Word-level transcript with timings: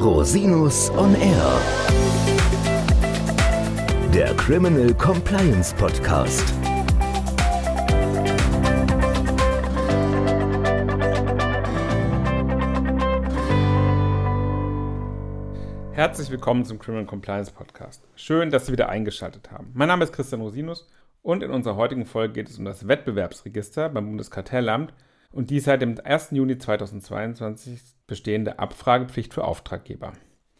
Rosinus 0.00 0.88
on 0.92 1.14
Air. 1.14 1.60
Der 4.14 4.34
Criminal 4.36 4.94
Compliance 4.94 5.74
Podcast. 5.74 6.42
Herzlich 15.92 16.30
willkommen 16.30 16.64
zum 16.64 16.78
Criminal 16.78 17.04
Compliance 17.04 17.52
Podcast. 17.52 18.02
Schön, 18.16 18.48
dass 18.48 18.64
Sie 18.64 18.72
wieder 18.72 18.88
eingeschaltet 18.88 19.50
haben. 19.50 19.70
Mein 19.74 19.88
Name 19.88 20.04
ist 20.04 20.14
Christian 20.14 20.40
Rosinus 20.40 20.88
und 21.20 21.42
in 21.42 21.50
unserer 21.50 21.76
heutigen 21.76 22.06
Folge 22.06 22.32
geht 22.32 22.48
es 22.48 22.56
um 22.56 22.64
das 22.64 22.88
Wettbewerbsregister 22.88 23.90
beim 23.90 24.06
Bundeskartellamt 24.06 24.94
und 25.32 25.50
die 25.50 25.60
seit 25.60 25.82
dem 25.82 25.98
1. 26.02 26.30
Juni 26.32 26.58
2022 26.58 27.80
bestehende 28.06 28.58
Abfragepflicht 28.58 29.32
für 29.34 29.44
Auftraggeber. 29.44 30.12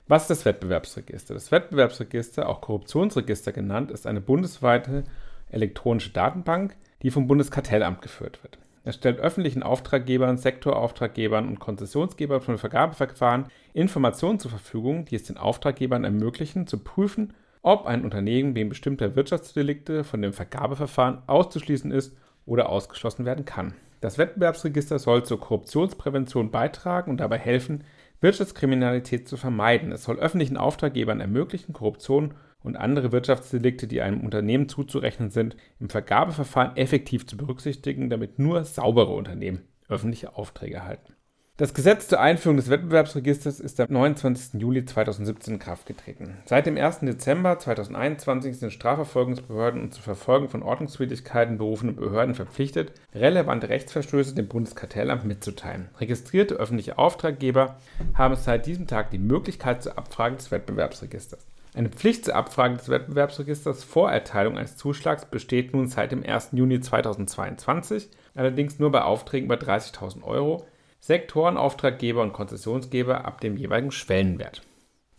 Was 0.06 0.22
ist 0.22 0.30
das 0.30 0.44
Wettbewerbsregister? 0.44 1.34
Das 1.34 1.52
Wettbewerbsregister, 1.52 2.48
auch 2.48 2.60
Korruptionsregister 2.60 3.52
genannt, 3.52 3.90
ist 3.90 4.06
eine 4.06 4.20
bundesweite 4.20 5.04
elektronische 5.50 6.10
Datenbank, 6.10 6.76
die 7.02 7.10
vom 7.10 7.26
Bundeskartellamt 7.26 8.02
geführt 8.02 8.42
wird. 8.42 8.58
Es 8.82 8.94
stellt 8.96 9.20
öffentlichen 9.20 9.62
Auftraggebern, 9.62 10.38
Sektorauftraggebern 10.38 11.46
und 11.46 11.60
Konzessionsgebern 11.60 12.40
von 12.40 12.58
Vergabeverfahren 12.58 13.46
Informationen 13.74 14.38
zur 14.38 14.50
Verfügung, 14.50 15.04
die 15.04 15.16
es 15.16 15.24
den 15.24 15.36
Auftraggebern 15.36 16.04
ermöglichen, 16.04 16.66
zu 16.66 16.78
prüfen, 16.78 17.34
ob 17.62 17.86
ein 17.86 18.04
Unternehmen 18.04 18.54
wegen 18.54 18.70
bestimmter 18.70 19.16
Wirtschaftsdelikte 19.16 20.02
von 20.02 20.22
dem 20.22 20.32
Vergabeverfahren 20.32 21.22
auszuschließen 21.26 21.90
ist 21.90 22.16
oder 22.46 22.70
ausgeschlossen 22.70 23.26
werden 23.26 23.44
kann. 23.44 23.74
Das 24.00 24.16
Wettbewerbsregister 24.16 24.98
soll 24.98 25.24
zur 25.24 25.40
Korruptionsprävention 25.40 26.50
beitragen 26.50 27.10
und 27.10 27.18
dabei 27.18 27.38
helfen, 27.38 27.84
Wirtschaftskriminalität 28.20 29.28
zu 29.28 29.36
vermeiden. 29.36 29.92
Es 29.92 30.04
soll 30.04 30.18
öffentlichen 30.18 30.56
Auftraggebern 30.56 31.20
ermöglichen, 31.20 31.72
Korruption 31.72 32.34
und 32.62 32.76
andere 32.76 33.12
Wirtschaftsdelikte, 33.12 33.86
die 33.86 34.02
einem 34.02 34.20
Unternehmen 34.20 34.68
zuzurechnen 34.68 35.30
sind, 35.30 35.56
im 35.78 35.88
Vergabeverfahren 35.88 36.76
effektiv 36.76 37.26
zu 37.26 37.36
berücksichtigen, 37.36 38.10
damit 38.10 38.38
nur 38.38 38.64
saubere 38.64 39.12
Unternehmen 39.12 39.62
öffentliche 39.88 40.36
Aufträge 40.36 40.76
erhalten. 40.76 41.14
Das 41.60 41.74
Gesetz 41.74 42.08
zur 42.08 42.20
Einführung 42.20 42.56
des 42.56 42.70
Wettbewerbsregisters 42.70 43.60
ist 43.60 43.78
am 43.80 43.88
29. 43.90 44.58
Juli 44.62 44.86
2017 44.86 45.52
in 45.52 45.60
Kraft 45.60 45.84
getreten. 45.84 46.38
Seit 46.46 46.64
dem 46.64 46.78
1. 46.78 47.00
Dezember 47.00 47.58
2021 47.58 48.58
sind 48.58 48.72
Strafverfolgungsbehörden 48.72 49.82
und 49.82 49.92
zur 49.92 50.02
Verfolgung 50.02 50.48
von 50.48 50.62
Ordnungswidrigkeiten 50.62 51.58
berufene 51.58 51.92
Behörden 51.92 52.34
verpflichtet, 52.34 52.92
relevante 53.14 53.68
Rechtsverstöße 53.68 54.34
dem 54.34 54.48
Bundeskartellamt 54.48 55.26
mitzuteilen. 55.26 55.90
Registrierte 55.98 56.54
öffentliche 56.54 56.96
Auftraggeber 56.96 57.76
haben 58.14 58.36
seit 58.36 58.64
diesem 58.64 58.86
Tag 58.86 59.10
die 59.10 59.18
Möglichkeit 59.18 59.82
zur 59.82 59.98
Abfrage 59.98 60.36
des 60.36 60.50
Wettbewerbsregisters. 60.50 61.46
Eine 61.74 61.90
Pflicht 61.90 62.24
zur 62.24 62.36
Abfrage 62.36 62.78
des 62.78 62.88
Wettbewerbsregisters 62.88 63.84
vor 63.84 64.10
Erteilung 64.10 64.56
eines 64.56 64.78
Zuschlags 64.78 65.26
besteht 65.26 65.74
nun 65.74 65.88
seit 65.88 66.10
dem 66.12 66.24
1. 66.24 66.52
Juni 66.52 66.80
2022, 66.80 68.08
allerdings 68.34 68.78
nur 68.78 68.90
bei 68.90 69.02
Aufträgen 69.02 69.44
über 69.44 69.56
30.000 69.56 70.22
Euro 70.22 70.64
Sektorenauftraggeber 71.00 72.22
und 72.22 72.32
Konzessionsgeber 72.32 73.24
ab 73.24 73.40
dem 73.40 73.56
jeweiligen 73.56 73.90
Schwellenwert. 73.90 74.62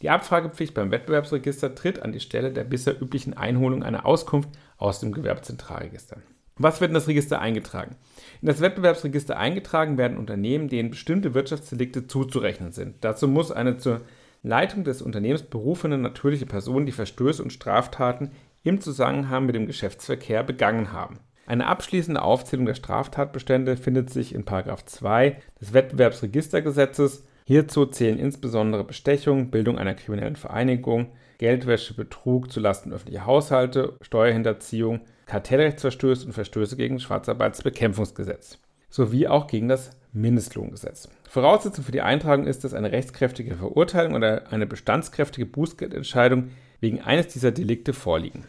Die 0.02 0.10
Abfragepflicht 0.10 0.74
beim 0.74 0.92
Wettbewerbsregister 0.92 1.76
tritt 1.76 2.02
an 2.02 2.12
die 2.12 2.20
Stelle 2.20 2.52
der 2.52 2.64
bisher 2.64 3.00
üblichen 3.00 3.36
Einholung 3.36 3.84
einer 3.84 4.06
Auskunft 4.06 4.50
aus 4.78 5.00
dem 5.00 5.12
Gewerbezentralregister. 5.12 6.18
Was 6.58 6.82
wird 6.82 6.90
in 6.90 6.96
das 6.96 7.08
Register 7.08 7.40
eingetragen? 7.40 7.96
In 8.42 8.48
das 8.48 8.62
Wettbewerbsregister 8.62 9.38
eingetragen 9.38 9.98
werden 9.98 10.18
Unternehmen, 10.18 10.70
denen 10.70 10.92
bestimmte 10.92 11.34
Wirtschaftsdelikte 11.34 12.08
zuzurechnen 12.08 12.72
sind. 12.72 13.04
Dazu 13.04 13.28
muss 13.28 13.52
eine 13.52 13.78
zur 13.78 14.02
Leitung 14.44 14.84
des 14.84 15.02
Unternehmens 15.02 15.44
berufene 15.44 15.98
natürliche 15.98 16.46
Person 16.46 16.86
die 16.86 16.92
Verstöße 16.92 17.42
und 17.42 17.54
Straftaten 17.54 18.32
im 18.64 18.82
Zusammenhang 18.82 19.46
mit 19.46 19.56
dem 19.56 19.68
Geschäftsverkehr 19.68 20.44
begangen 20.44 20.92
haben. 20.92 21.20
Eine 21.52 21.68
abschließende 21.68 22.22
Aufzählung 22.22 22.66
der 22.66 22.76
Straftatbestände 22.76 23.76
findet 23.76 24.10
sich 24.10 24.34
in 24.34 24.48
2 24.48 25.36
des 25.60 25.74
Wettbewerbsregistergesetzes. 25.74 27.26
Hierzu 27.44 27.88
zählen 27.88 28.18
insbesondere 28.18 28.86
Bestechung, 28.86 29.52
Bildung 29.52 29.78
einer 29.78 29.94
kriminellen 29.94 30.38
Vereinigung, 30.38 31.12
Geldwäsche, 31.40 31.94
Betrug 31.94 32.54
zulasten 32.54 32.94
öffentlicher 32.94 33.26
Haushalte, 33.26 33.98
Steuerhinterziehung, 34.00 35.02
Kartellrechtsverstöße 35.26 36.26
und 36.26 36.32
Verstöße 36.32 36.78
gegen 36.78 36.96
das 36.96 37.04
Schwarzarbeitsbekämpfungsgesetz 37.04 38.58
sowie 38.90 39.28
auch 39.28 39.48
gegen 39.48 39.68
das 39.68 39.90
Mindestlohngesetz. 40.14 41.10
Voraussetzung 41.30 41.84
für 41.84 41.92
die 41.92 42.02
Eintragung 42.02 42.48
ist, 42.48 42.64
dass 42.64 42.74
eine 42.74 42.94
rechtskräftige 42.94 43.56
Verurteilung 43.58 44.14
oder 44.14 44.54
eine 44.54 44.68
bestandskräftige 44.68 45.48
Bußgeldentscheidung 45.48 46.52
wegen 46.80 47.02
eines 47.02 47.28
dieser 47.28 47.52
Delikte 47.52 47.92
vorliegen. 47.92 48.46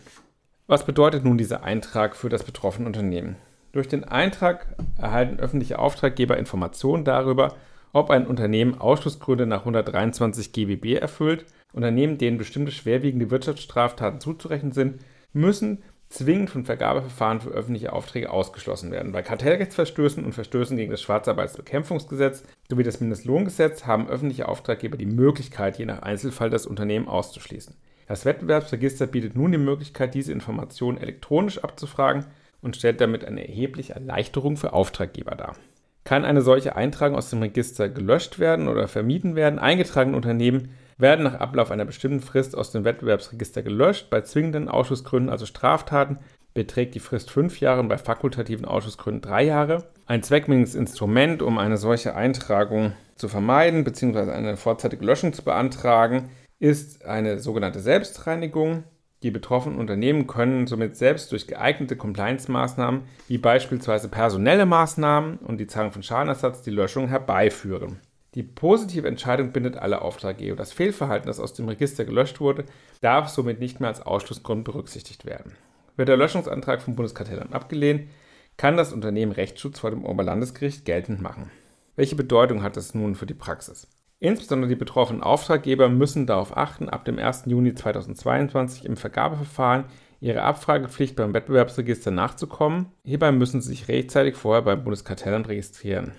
Was 0.68 0.86
bedeutet 0.86 1.24
nun 1.24 1.38
dieser 1.38 1.64
Eintrag 1.64 2.14
für 2.14 2.28
das 2.28 2.44
betroffene 2.44 2.86
Unternehmen? 2.86 3.36
Durch 3.72 3.88
den 3.88 4.04
Eintrag 4.04 4.68
erhalten 4.96 5.40
öffentliche 5.40 5.78
Auftraggeber 5.78 6.36
Informationen 6.36 7.04
darüber, 7.04 7.56
ob 7.92 8.10
ein 8.10 8.28
Unternehmen 8.28 8.80
Ausschlussgründe 8.80 9.46
nach 9.46 9.60
123 9.60 10.52
GWB 10.52 11.00
erfüllt. 11.00 11.46
Unternehmen, 11.72 12.16
denen 12.16 12.38
bestimmte 12.38 12.70
schwerwiegende 12.70 13.30
Wirtschaftsstraftaten 13.30 14.20
zuzurechnen 14.20 14.72
sind, 14.72 15.00
müssen 15.32 15.82
zwingend 16.10 16.50
von 16.50 16.64
Vergabeverfahren 16.64 17.40
für 17.40 17.50
öffentliche 17.50 17.92
Aufträge 17.92 18.30
ausgeschlossen 18.30 18.92
werden. 18.92 19.12
Bei 19.12 19.22
Kartellrechtsverstößen 19.22 20.24
und 20.24 20.32
Verstößen 20.32 20.76
gegen 20.76 20.92
das 20.92 21.02
Schwarzarbeitsbekämpfungsgesetz 21.02 22.44
sowie 22.70 22.84
das 22.84 23.00
Mindestlohngesetz 23.00 23.86
haben 23.86 24.08
öffentliche 24.08 24.48
Auftraggeber 24.48 24.96
die 24.96 25.06
Möglichkeit, 25.06 25.78
je 25.78 25.86
nach 25.86 26.02
Einzelfall 26.02 26.50
das 26.50 26.66
Unternehmen 26.66 27.08
auszuschließen. 27.08 27.74
Das 28.12 28.26
Wettbewerbsregister 28.26 29.06
bietet 29.06 29.36
nun 29.36 29.52
die 29.52 29.56
Möglichkeit, 29.56 30.12
diese 30.12 30.32
Informationen 30.32 30.98
elektronisch 30.98 31.64
abzufragen 31.64 32.26
und 32.60 32.76
stellt 32.76 33.00
damit 33.00 33.24
eine 33.24 33.48
erhebliche 33.48 33.94
Erleichterung 33.94 34.58
für 34.58 34.74
Auftraggeber 34.74 35.34
dar. 35.34 35.56
Kann 36.04 36.26
eine 36.26 36.42
solche 36.42 36.76
Eintragung 36.76 37.16
aus 37.16 37.30
dem 37.30 37.40
Register 37.40 37.88
gelöscht 37.88 38.38
werden 38.38 38.68
oder 38.68 38.86
vermieden 38.86 39.34
werden? 39.34 39.58
Eingetragene 39.58 40.14
Unternehmen 40.14 40.74
werden 40.98 41.24
nach 41.24 41.40
Ablauf 41.40 41.70
einer 41.70 41.86
bestimmten 41.86 42.20
Frist 42.20 42.54
aus 42.54 42.70
dem 42.70 42.84
Wettbewerbsregister 42.84 43.62
gelöscht. 43.62 44.10
Bei 44.10 44.20
zwingenden 44.20 44.68
Ausschussgründen, 44.68 45.30
also 45.30 45.46
Straftaten, 45.46 46.18
beträgt 46.52 46.94
die 46.94 47.00
Frist 47.00 47.30
fünf 47.30 47.60
Jahre 47.60 47.80
und 47.80 47.88
bei 47.88 47.96
fakultativen 47.96 48.66
Ausschussgründen 48.66 49.22
drei 49.22 49.44
Jahre. 49.44 49.84
Ein 50.04 50.22
zweckmäßiges 50.22 50.74
Instrument, 50.74 51.40
um 51.40 51.56
eine 51.56 51.78
solche 51.78 52.14
Eintragung 52.14 52.92
zu 53.16 53.28
vermeiden 53.28 53.84
bzw. 53.84 54.32
eine 54.32 54.58
vorzeitige 54.58 55.02
Löschung 55.02 55.32
zu 55.32 55.42
beantragen, 55.42 56.28
ist 56.62 57.04
eine 57.04 57.40
sogenannte 57.40 57.80
Selbstreinigung. 57.80 58.84
Die 59.24 59.32
betroffenen 59.32 59.80
Unternehmen 59.80 60.28
können 60.28 60.68
somit 60.68 60.96
selbst 60.96 61.32
durch 61.32 61.48
geeignete 61.48 61.96
Compliance-Maßnahmen, 61.96 63.02
wie 63.26 63.38
beispielsweise 63.38 64.08
personelle 64.08 64.64
Maßnahmen 64.64 65.38
und 65.38 65.58
die 65.58 65.66
Zahlung 65.66 65.90
von 65.90 66.04
Schadenersatz, 66.04 66.62
die 66.62 66.70
Löschung 66.70 67.08
herbeiführen. 67.08 67.98
Die 68.36 68.44
positive 68.44 69.08
Entscheidung 69.08 69.50
bindet 69.50 69.76
alle 69.76 70.02
Auftraggeber. 70.02 70.54
Das 70.54 70.72
Fehlverhalten, 70.72 71.26
das 71.26 71.40
aus 71.40 71.52
dem 71.52 71.66
Register 71.66 72.04
gelöscht 72.04 72.38
wurde, 72.38 72.64
darf 73.00 73.28
somit 73.28 73.58
nicht 73.58 73.80
mehr 73.80 73.88
als 73.88 74.00
Ausschlussgrund 74.00 74.62
berücksichtigt 74.62 75.26
werden. 75.26 75.56
Wird 75.96 76.08
der 76.08 76.16
Löschungsantrag 76.16 76.80
vom 76.80 76.94
Bundeskartellamt 76.94 77.52
abgelehnt, 77.52 78.08
kann 78.56 78.76
das 78.76 78.92
Unternehmen 78.92 79.32
Rechtsschutz 79.32 79.80
vor 79.80 79.90
dem 79.90 80.04
Oberlandesgericht 80.04 80.84
geltend 80.84 81.20
machen. 81.20 81.50
Welche 81.96 82.14
Bedeutung 82.14 82.62
hat 82.62 82.76
das 82.76 82.94
nun 82.94 83.16
für 83.16 83.26
die 83.26 83.34
Praxis? 83.34 83.88
Insbesondere 84.22 84.68
die 84.68 84.76
betroffenen 84.76 85.20
Auftraggeber 85.20 85.88
müssen 85.88 86.26
darauf 86.28 86.56
achten, 86.56 86.88
ab 86.88 87.04
dem 87.04 87.18
1. 87.18 87.46
Juni 87.46 87.74
2022 87.74 88.84
im 88.84 88.96
Vergabeverfahren 88.96 89.86
ihre 90.20 90.42
Abfragepflicht 90.42 91.16
beim 91.16 91.34
Wettbewerbsregister 91.34 92.12
nachzukommen. 92.12 92.86
Hierbei 93.02 93.32
müssen 93.32 93.60
sie 93.60 93.70
sich 93.70 93.88
rechtzeitig 93.88 94.36
vorher 94.36 94.62
beim 94.62 94.84
Bundeskartellamt 94.84 95.48
registrieren. 95.48 96.12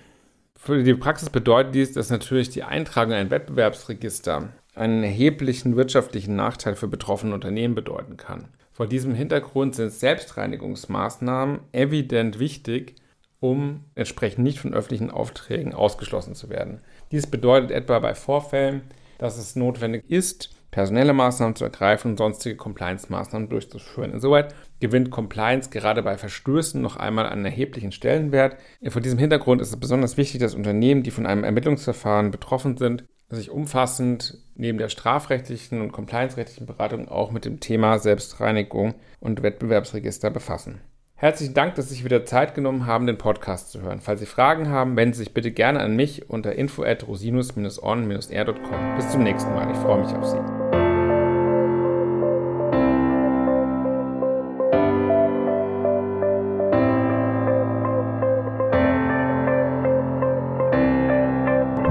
Für 0.54 0.82
die 0.82 0.92
Praxis 0.92 1.30
bedeutet 1.30 1.74
dies, 1.74 1.94
dass 1.94 2.10
natürlich 2.10 2.50
die 2.50 2.62
Eintragung 2.62 3.12
in 3.12 3.20
ein 3.20 3.30
Wettbewerbsregister 3.30 4.50
einen 4.74 5.02
erheblichen 5.02 5.76
wirtschaftlichen 5.76 6.36
Nachteil 6.36 6.74
für 6.76 6.88
betroffene 6.88 7.32
Unternehmen 7.32 7.74
bedeuten 7.74 8.18
kann. 8.18 8.48
Vor 8.70 8.86
diesem 8.86 9.14
Hintergrund 9.14 9.76
sind 9.76 9.90
Selbstreinigungsmaßnahmen 9.90 11.60
evident 11.72 12.38
wichtig, 12.38 12.96
um 13.44 13.84
entsprechend 13.94 14.42
nicht 14.42 14.58
von 14.58 14.72
öffentlichen 14.72 15.10
Aufträgen 15.10 15.74
ausgeschlossen 15.74 16.34
zu 16.34 16.48
werden. 16.48 16.80
Dies 17.12 17.26
bedeutet 17.26 17.72
etwa 17.72 17.98
bei 17.98 18.14
Vorfällen, 18.14 18.80
dass 19.18 19.36
es 19.36 19.54
notwendig 19.54 20.02
ist, 20.08 20.48
personelle 20.70 21.12
Maßnahmen 21.12 21.54
zu 21.54 21.64
ergreifen 21.64 22.12
und 22.12 22.16
sonstige 22.16 22.56
Compliance-Maßnahmen 22.56 23.50
durchzuführen. 23.50 24.14
Insoweit 24.14 24.54
gewinnt 24.80 25.10
Compliance 25.10 25.68
gerade 25.68 26.02
bei 26.02 26.16
Verstößen 26.16 26.80
noch 26.80 26.96
einmal 26.96 27.26
einen 27.26 27.44
erheblichen 27.44 27.92
Stellenwert. 27.92 28.56
Vor 28.88 29.02
diesem 29.02 29.18
Hintergrund 29.18 29.60
ist 29.60 29.68
es 29.68 29.76
besonders 29.78 30.16
wichtig, 30.16 30.40
dass 30.40 30.54
Unternehmen, 30.54 31.02
die 31.02 31.10
von 31.10 31.26
einem 31.26 31.44
Ermittlungsverfahren 31.44 32.30
betroffen 32.30 32.78
sind, 32.78 33.04
sich 33.28 33.50
umfassend 33.50 34.38
neben 34.54 34.78
der 34.78 34.88
strafrechtlichen 34.88 35.82
und 35.82 35.92
compliance-rechtlichen 35.92 36.64
Beratung 36.64 37.08
auch 37.08 37.30
mit 37.30 37.44
dem 37.44 37.60
Thema 37.60 37.98
Selbstreinigung 37.98 38.94
und 39.20 39.42
Wettbewerbsregister 39.42 40.30
befassen. 40.30 40.80
Herzlichen 41.16 41.54
Dank, 41.54 41.76
dass 41.76 41.88
Sie 41.88 41.94
sich 41.94 42.04
wieder 42.04 42.24
Zeit 42.24 42.54
genommen 42.54 42.86
haben, 42.86 43.06
den 43.06 43.18
Podcast 43.18 43.70
zu 43.70 43.80
hören. 43.80 44.00
Falls 44.00 44.20
Sie 44.20 44.26
Fragen 44.26 44.68
haben, 44.68 44.96
wenden 44.96 45.14
Sie 45.14 45.20
sich 45.20 45.32
bitte 45.32 45.52
gerne 45.52 45.80
an 45.80 45.94
mich 45.94 46.28
unter 46.28 46.54
info 46.54 46.82
at 46.82 47.06
rosinus-on-r.com. 47.06 48.96
Bis 48.96 49.10
zum 49.10 49.22
nächsten 49.22 49.54
Mal. 49.54 49.70
Ich 49.70 49.78
freue 49.78 50.00
mich 50.00 50.12
auf 50.12 50.26
Sie. 50.26 50.53